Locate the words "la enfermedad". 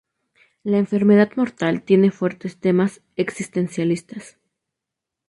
0.63-1.31